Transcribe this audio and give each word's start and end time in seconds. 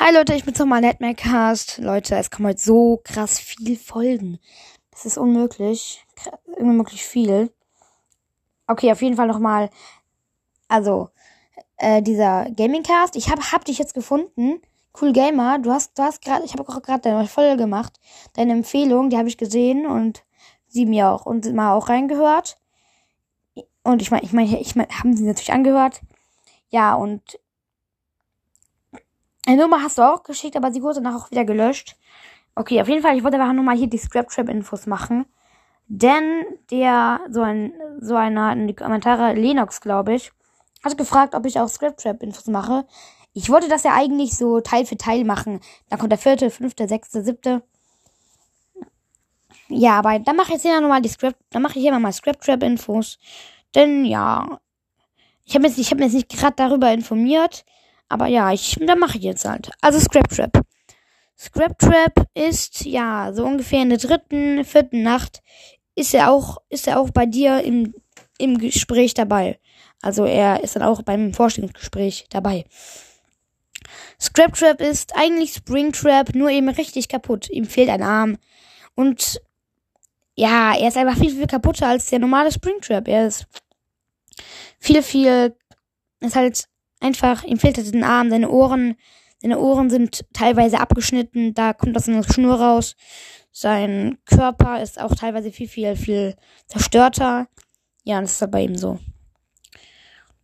Hi 0.00 0.14
Leute, 0.14 0.32
ich 0.36 0.44
bin's 0.44 0.60
nochmal 0.60 0.80
Netmailcast. 0.80 1.78
Leute, 1.78 2.14
es 2.14 2.30
kommen 2.30 2.46
heute 2.46 2.60
so 2.60 3.00
krass 3.02 3.40
viel 3.40 3.76
Folgen. 3.76 4.38
Das 4.92 5.04
ist 5.04 5.18
unmöglich. 5.18 6.06
Unmöglich 6.44 7.04
viel. 7.04 7.52
Okay, 8.68 8.92
auf 8.92 9.02
jeden 9.02 9.16
Fall 9.16 9.26
nochmal. 9.26 9.70
Also, 10.68 11.10
äh, 11.78 12.00
dieser 12.00 12.48
Gamingcast. 12.48 13.16
Ich 13.16 13.28
hab, 13.28 13.40
hab 13.50 13.64
dich 13.64 13.78
jetzt 13.78 13.92
gefunden. 13.92 14.62
Cool 15.00 15.12
Gamer. 15.12 15.58
Du 15.58 15.72
hast, 15.72 15.98
du 15.98 16.04
hast 16.04 16.22
gerade, 16.22 16.44
ich 16.44 16.52
habe 16.52 16.62
auch 16.68 16.80
gerade 16.80 17.02
deine 17.02 17.26
Folge 17.26 17.56
gemacht. 17.56 17.98
Deine 18.34 18.52
Empfehlung, 18.52 19.10
die 19.10 19.18
habe 19.18 19.28
ich 19.28 19.36
gesehen 19.36 19.84
und 19.84 20.22
sie 20.68 20.86
mir 20.86 21.08
auch 21.08 21.26
und 21.26 21.52
mal 21.54 21.74
auch 21.74 21.88
reingehört. 21.88 22.56
Und 23.82 24.00
ich 24.00 24.12
meine, 24.12 24.22
ich 24.22 24.32
meine, 24.32 24.60
ich 24.60 24.76
mein, 24.76 24.86
haben 24.90 25.16
sie 25.16 25.24
natürlich 25.24 25.52
angehört. 25.52 26.02
Ja, 26.70 26.94
und 26.94 27.40
eine 29.48 29.62
Nummer 29.62 29.82
hast 29.82 29.96
du 29.96 30.02
auch 30.02 30.24
geschickt, 30.24 30.56
aber 30.56 30.70
sie 30.70 30.82
wurde 30.82 31.00
danach 31.00 31.22
auch 31.22 31.30
wieder 31.30 31.46
gelöscht. 31.46 31.96
Okay, 32.54 32.82
auf 32.82 32.88
jeden 32.88 33.00
Fall, 33.00 33.16
ich 33.16 33.24
wollte 33.24 33.40
einfach 33.40 33.54
nur 33.54 33.64
mal 33.64 33.76
hier 33.76 33.86
die 33.86 33.96
Scraptrap-Infos 33.96 34.86
machen. 34.86 35.24
Denn 35.86 36.44
der, 36.70 37.20
so 37.30 37.40
ein, 37.40 37.72
so 37.98 38.14
einer 38.14 38.52
in 38.52 38.66
die 38.66 38.74
Kommentare, 38.74 39.32
Lennox, 39.32 39.80
glaube 39.80 40.14
ich, 40.14 40.32
hat 40.84 40.98
gefragt, 40.98 41.34
ob 41.34 41.46
ich 41.46 41.58
auch 41.58 41.68
Scraptrap-Infos 41.68 42.46
mache. 42.48 42.84
Ich 43.32 43.48
wollte 43.48 43.68
das 43.68 43.84
ja 43.84 43.94
eigentlich 43.94 44.36
so 44.36 44.60
Teil 44.60 44.84
für 44.84 44.98
Teil 44.98 45.24
machen. 45.24 45.60
Dann 45.88 45.98
kommt 45.98 46.12
der 46.12 46.18
vierte, 46.18 46.50
fünfte, 46.50 46.86
sechste, 46.86 47.24
siebte. 47.24 47.62
Ja, 49.68 49.98
aber 49.98 50.18
dann 50.18 50.36
mache 50.36 50.48
ich 50.48 50.54
jetzt 50.54 50.62
hier 50.62 50.78
nochmal 50.78 51.00
die 51.00 51.08
Script, 51.08 51.38
dann 51.50 51.62
mache 51.62 51.78
ich 51.78 51.84
hier 51.84 51.98
mal 51.98 52.12
Scraptrap-Infos. 52.12 53.18
Denn 53.74 54.04
ja, 54.04 54.60
ich 55.44 55.54
habe 55.54 55.66
jetzt, 55.66 55.78
ich 55.78 55.90
habe 55.90 56.02
jetzt 56.02 56.12
nicht 56.12 56.28
gerade 56.28 56.56
darüber 56.56 56.92
informiert. 56.92 57.64
Aber 58.08 58.26
ja, 58.26 58.52
ich, 58.52 58.76
dann 58.80 58.98
mache 58.98 59.18
ich 59.18 59.24
jetzt 59.24 59.44
halt. 59.44 59.70
Also 59.80 60.00
Scrap 60.00 60.28
Trap. 60.28 60.62
Scrap 61.36 61.78
Trap 61.78 62.26
ist, 62.34 62.84
ja, 62.84 63.32
so 63.32 63.44
ungefähr 63.44 63.82
in 63.82 63.90
der 63.90 63.98
dritten, 63.98 64.64
vierten 64.64 65.02
Nacht 65.02 65.42
ist 65.94 66.14
er 66.14 66.30
auch, 66.30 66.58
ist 66.68 66.86
er 66.86 66.98
auch 67.00 67.10
bei 67.10 67.26
dir 67.26 67.62
im, 67.62 67.94
im 68.38 68.58
Gespräch 68.58 69.14
dabei. 69.14 69.58
Also 70.00 70.24
er 70.24 70.62
ist 70.62 70.76
dann 70.76 70.82
auch 70.82 71.02
beim 71.02 71.34
Vorstellungsgespräch 71.34 72.26
dabei. 72.30 72.64
Scrap 74.20 74.54
Trap 74.54 74.80
ist 74.80 75.14
eigentlich 75.16 75.52
Spring 75.54 75.92
Trap, 75.92 76.34
nur 76.34 76.50
eben 76.50 76.68
richtig 76.68 77.08
kaputt. 77.08 77.48
Ihm 77.50 77.66
fehlt 77.66 77.88
ein 77.88 78.02
Arm. 78.02 78.38
Und 78.94 79.40
ja, 80.34 80.76
er 80.76 80.88
ist 80.88 80.96
einfach 80.96 81.18
viel, 81.18 81.34
viel 81.34 81.46
kaputter 81.46 81.88
als 81.88 82.10
der 82.10 82.18
normale 82.20 82.52
Spring 82.52 82.80
Trap. 82.80 83.08
Er 83.08 83.26
ist 83.26 83.46
viel, 84.78 85.02
viel, 85.02 85.54
ist 86.20 86.36
halt 86.36 86.68
einfach, 87.00 87.44
ihm 87.44 87.58
fehlt 87.58 87.76
halt 87.76 87.94
ein 87.94 88.04
Arm, 88.04 88.30
seine 88.30 88.50
Ohren, 88.50 88.96
seine 89.40 89.58
Ohren 89.58 89.90
sind 89.90 90.24
teilweise 90.32 90.80
abgeschnitten, 90.80 91.54
da 91.54 91.72
kommt 91.72 91.96
aus 91.96 92.08
einer 92.08 92.24
Schnur 92.24 92.60
raus. 92.60 92.96
Sein 93.52 94.18
Körper 94.24 94.82
ist 94.82 95.00
auch 95.00 95.14
teilweise 95.14 95.50
viel, 95.52 95.68
viel, 95.68 95.96
viel 95.96 96.36
zerstörter. 96.66 97.48
Ja, 98.04 98.20
das 98.20 98.40
ist 98.40 98.50
bei 98.50 98.62
ihm 98.62 98.76
so. 98.76 98.98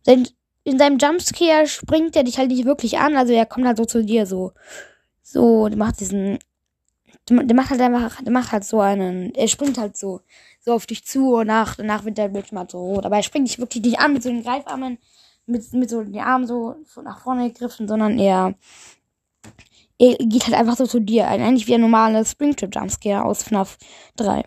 Sein, 0.03 0.27
in 0.63 0.77
seinem 0.79 0.97
Jumpscare 0.97 1.67
springt 1.67 2.15
er 2.15 2.23
dich 2.23 2.37
halt 2.37 2.49
nicht 2.49 2.65
wirklich 2.65 2.97
an, 2.97 3.15
also 3.17 3.33
er 3.33 3.45
kommt 3.45 3.67
halt 3.67 3.77
so 3.77 3.85
zu 3.85 4.03
dir 4.03 4.25
so. 4.25 4.53
So, 5.23 5.67
der 5.67 5.77
macht 5.77 5.99
diesen, 5.99 6.39
der 7.29 7.55
macht 7.55 7.71
halt 7.71 7.81
einfach, 7.81 8.21
der 8.21 8.31
macht 8.31 8.51
halt 8.51 8.63
so 8.63 8.79
einen, 8.79 9.33
er 9.33 9.47
springt 9.47 9.77
halt 9.77 9.97
so, 9.97 10.21
so 10.59 10.73
auf 10.73 10.85
dich 10.85 11.05
zu 11.05 11.35
und 11.35 11.47
nach, 11.47 11.75
danach 11.75 12.05
wird 12.05 12.17
der 12.17 12.29
Bildschirm 12.29 12.59
halt 12.59 12.71
so 12.71 12.79
rot. 12.79 13.05
Aber 13.05 13.17
er 13.17 13.23
springt 13.23 13.47
dich 13.47 13.59
wirklich 13.59 13.83
nicht 13.83 13.99
an 13.99 14.13
mit 14.13 14.23
so 14.23 14.29
den 14.29 14.43
Greifarmen, 14.43 14.99
mit, 15.45 15.73
mit 15.73 15.89
so 15.89 16.03
den 16.03 16.19
Armen 16.19 16.47
so, 16.47 16.75
nach 17.03 17.21
vorne 17.21 17.51
gegriffen, 17.51 17.87
sondern 17.87 18.19
er, 18.19 18.55
er 19.97 20.15
geht 20.17 20.45
halt 20.45 20.55
einfach 20.55 20.77
so 20.77 20.85
zu 20.85 20.99
dir. 20.99 21.27
Eigentlich 21.27 21.67
wie 21.67 21.75
ein 21.75 21.81
normaler 21.81 22.25
Springtrap 22.25 22.73
Jumpscare 22.73 23.23
aus 23.23 23.43
FNAF 23.43 23.77
3. 24.17 24.43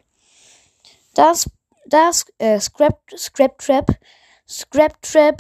Das, 1.15 1.51
das, 1.87 2.27
äh, 2.39 2.61
Scrap, 2.61 3.01
Scrap 3.17 3.59
Trap, 3.59 3.99
Scrap 4.49 5.03
Trap 5.03 5.37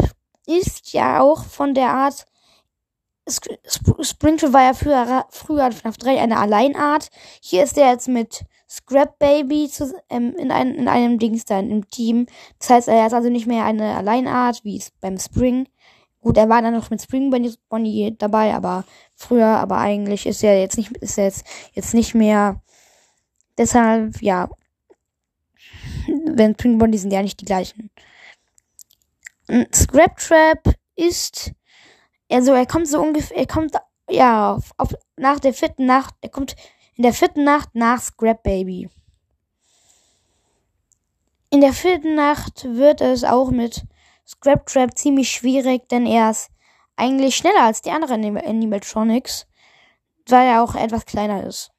ist 0.46 0.92
ja 0.92 1.20
auch 1.20 1.44
von 1.44 1.74
der 1.74 1.90
Art, 1.90 2.26
Springtrap 3.28 4.52
war 4.52 4.62
ja 4.62 4.74
früher, 4.74 5.26
früher 5.30 5.70
FNAF 5.70 5.98
3 5.98 6.20
eine 6.20 6.38
Alleinart. 6.38 7.10
Hier 7.42 7.64
ist 7.64 7.76
er 7.76 7.90
jetzt 7.90 8.08
mit 8.08 8.44
Scrap 8.68 9.18
Baby 9.18 9.68
zu, 9.68 9.94
ähm, 10.10 10.34
in, 10.36 10.50
ein, 10.50 10.74
in 10.74 10.88
einem 10.88 11.18
Dings 11.18 11.44
da 11.44 11.58
im 11.58 11.88
Team. 11.88 12.26
Das 12.58 12.70
heißt, 12.70 12.88
er 12.88 13.06
ist 13.06 13.14
also 13.14 13.30
nicht 13.30 13.46
mehr 13.46 13.64
eine 13.64 13.96
Alleinart, 13.96 14.64
wie 14.64 14.76
es 14.76 14.90
beim 15.00 15.18
Spring. 15.18 15.68
Gut, 16.20 16.36
er 16.36 16.48
war 16.48 16.60
dann 16.60 16.74
noch 16.74 16.90
mit 16.90 17.00
Spring 17.00 17.30
Bonnie 17.30 18.16
dabei, 18.18 18.54
aber 18.54 18.84
früher, 19.14 19.46
aber 19.46 19.78
eigentlich 19.78 20.26
ist 20.26 20.42
er 20.42 20.60
jetzt 20.60 20.76
nicht, 20.76 20.94
ist 20.98 21.16
er 21.16 21.24
jetzt, 21.24 21.46
jetzt 21.72 21.94
nicht 21.94 22.14
mehr. 22.14 22.60
Deshalb, 23.56 24.20
ja. 24.20 24.50
Wenn 26.26 26.54
Spring 26.54 26.78
Bonnie 26.78 26.98
sind 26.98 27.12
ja 27.12 27.22
nicht 27.22 27.40
die 27.40 27.46
gleichen. 27.46 27.90
Scrap 29.72 30.16
Trap 30.18 30.74
ist, 30.96 31.52
also 32.30 32.52
er 32.52 32.66
kommt 32.66 32.88
so 32.88 33.00
ungefähr, 33.00 33.38
er 33.38 33.46
kommt, 33.46 33.74
ja, 34.10 34.54
auf, 34.54 34.72
auf, 34.76 34.94
nach 35.16 35.40
der 35.40 35.54
vierten 35.54 35.86
Nacht, 35.86 36.14
er 36.20 36.28
kommt 36.28 36.54
in 36.98 37.04
der 37.04 37.12
vierten 37.12 37.44
Nacht 37.44 37.76
nach 37.76 38.02
Scrap 38.02 38.42
Baby. 38.42 38.90
In 41.48 41.60
der 41.60 41.72
vierten 41.72 42.16
Nacht 42.16 42.64
wird 42.64 43.00
es 43.00 43.22
auch 43.22 43.50
mit 43.50 43.84
Scrap 44.26 44.66
Trap 44.66 44.98
ziemlich 44.98 45.30
schwierig, 45.30 45.88
denn 45.88 46.06
er 46.06 46.30
ist 46.30 46.50
eigentlich 46.96 47.36
schneller 47.36 47.62
als 47.62 47.82
die 47.82 47.92
anderen 47.92 48.36
Animatronics, 48.36 49.46
weil 50.26 50.48
er 50.48 50.62
auch 50.64 50.74
etwas 50.74 51.06
kleiner 51.06 51.46
ist. 51.46 51.70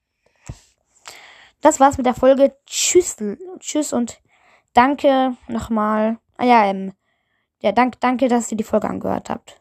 Das 1.59 1.81
war's 1.81 1.97
mit 1.97 2.05
der 2.05 2.15
Folge. 2.15 2.55
Tschüss, 2.65 3.17
tschüss 3.59 3.91
und 3.91 4.21
danke 4.73 5.35
nochmal. 5.49 6.17
Ah 6.37 6.45
ja, 6.45 6.63
ähm, 6.63 6.93
ja, 7.61 7.73
danke, 7.73 7.97
danke, 7.99 8.29
dass 8.29 8.49
ihr 8.51 8.57
die 8.57 8.63
Folge 8.63 8.87
angehört 8.87 9.29
habt. 9.29 9.58